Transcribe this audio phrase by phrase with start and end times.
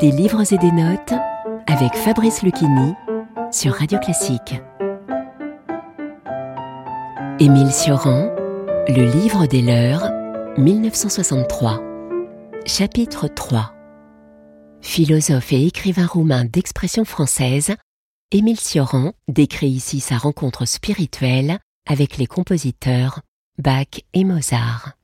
[0.00, 1.12] Des livres et des notes
[1.68, 2.94] avec Fabrice Lucchini
[3.52, 4.60] sur Radio Classique.
[7.38, 8.34] Émile Sioran,
[8.88, 10.10] Le livre des leurs,
[10.58, 11.80] 1963.
[12.66, 13.72] Chapitre 3.
[14.80, 17.76] Philosophe et écrivain roumain d'expression française,
[18.32, 21.58] Émile Sioran décrit ici sa rencontre spirituelle
[21.88, 23.20] avec les compositeurs
[23.62, 24.96] Bach et Mozart.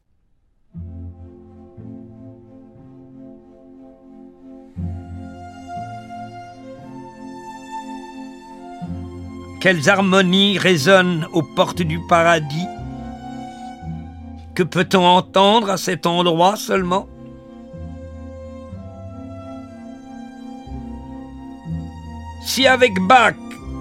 [9.61, 12.67] Quelles harmonies résonnent aux portes du paradis?
[14.55, 17.07] Que peut-on entendre à cet endroit seulement?
[22.43, 23.35] Si avec Bach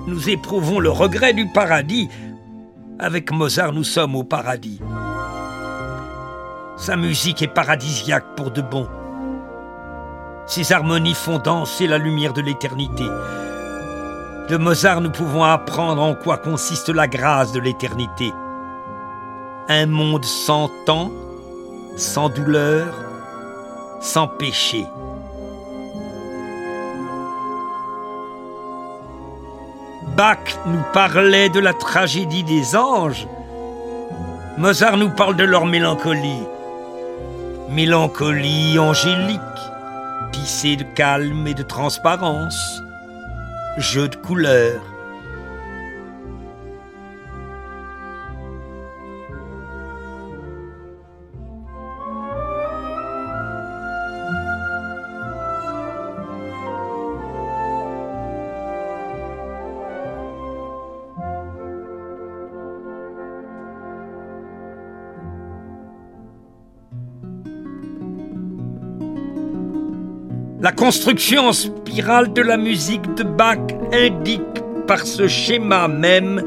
[0.06, 2.10] nous éprouvons le regret du paradis,
[3.00, 4.82] avec Mozart nous sommes au paradis.
[6.76, 8.86] Sa musique est paradisiaque pour de bon.
[10.46, 13.06] Ses harmonies font danser la lumière de l'éternité.
[14.50, 18.34] De Mozart, nous pouvons apprendre en quoi consiste la grâce de l'éternité.
[19.68, 21.12] Un monde sans temps,
[21.96, 22.88] sans douleur,
[24.02, 24.88] sans péché.
[30.18, 33.28] Bach nous parlait de la tragédie des anges.
[34.58, 36.44] Mozart nous parle de leur mélancolie.
[37.70, 39.40] Mélancolie angélique,
[40.32, 42.82] tissée de calme et de transparence
[43.78, 44.82] jeu de couleurs.
[70.62, 73.60] La construction en spirale de la musique de Bach
[73.94, 74.42] indique
[74.88, 76.44] par ce schéma même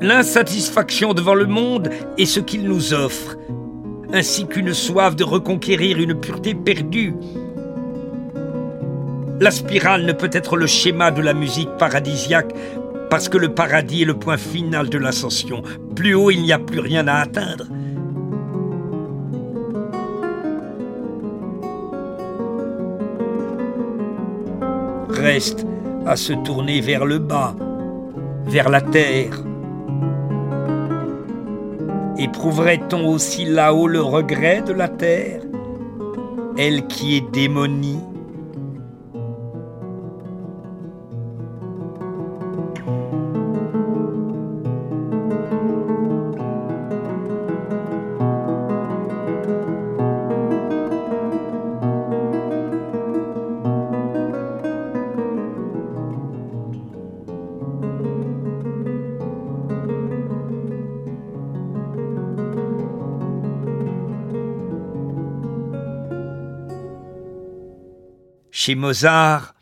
[0.00, 3.36] l'insatisfaction devant le monde et ce qu'il nous offre,
[4.12, 7.14] ainsi qu'une soif de reconquérir une pureté perdue.
[9.40, 12.52] La spirale ne peut être le schéma de la musique paradisiaque
[13.10, 15.62] parce que le paradis est le point final de l'ascension.
[15.94, 17.66] Plus haut, il n'y a plus rien à atteindre.
[25.16, 25.66] Reste
[26.06, 27.54] à se tourner vers le bas,
[28.46, 29.42] vers la terre.
[32.18, 35.42] Éprouverait-on aussi là-haut le regret de la terre,
[36.56, 38.00] elle qui est démonie
[68.66, 69.54] Chez Mozart,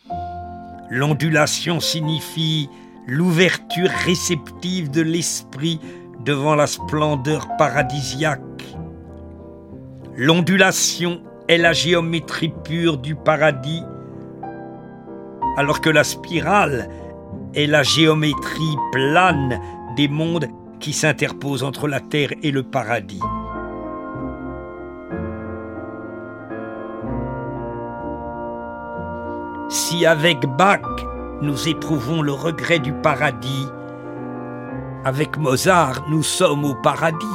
[0.88, 2.70] l'ondulation signifie
[3.06, 5.78] l'ouverture réceptive de l'esprit
[6.24, 8.40] devant la splendeur paradisiaque.
[10.16, 13.82] L'ondulation est la géométrie pure du paradis,
[15.58, 16.88] alors que la spirale
[17.54, 19.60] est la géométrie plane
[19.98, 20.48] des mondes
[20.80, 23.20] qui s'interposent entre la terre et le paradis.
[29.74, 30.82] Si avec Bach
[31.42, 33.66] nous éprouvons le regret du paradis,
[35.04, 37.26] avec Mozart nous sommes au paradis.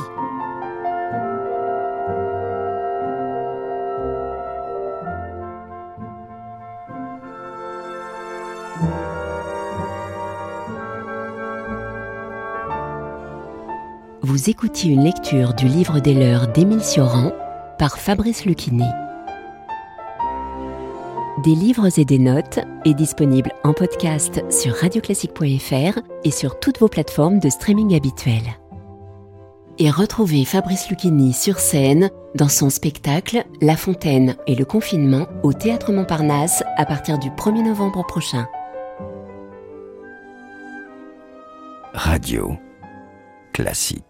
[14.21, 17.33] Vous écoutiez une lecture du livre des leurs d'Émile Sioran
[17.77, 18.87] par Fabrice Lucchini.
[21.43, 26.89] Des livres et des notes est disponible en podcast sur radioclassique.fr et sur toutes vos
[26.89, 28.59] plateformes de streaming habituelles.
[29.77, 35.53] Et retrouvez Fabrice Lucchini sur scène dans son spectacle La Fontaine et le confinement au
[35.53, 38.45] Théâtre Montparnasse à partir du 1er novembre prochain.
[41.93, 42.57] Radio
[43.53, 44.08] classique.